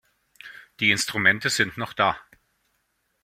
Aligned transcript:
Die 0.79 0.89
Instrumente 0.89 1.51
sind 1.51 1.77
doch 1.77 1.93
da. 1.93 2.19